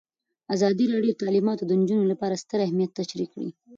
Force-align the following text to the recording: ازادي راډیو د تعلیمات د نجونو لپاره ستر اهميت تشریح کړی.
ازادي 0.55 0.85
راډیو 0.93 1.13
د 1.15 1.19
تعلیمات 1.23 1.59
د 1.65 1.71
نجونو 1.81 2.05
لپاره 2.11 2.39
ستر 2.43 2.59
اهميت 2.67 2.91
تشریح 2.99 3.27
کړی. 3.33 3.49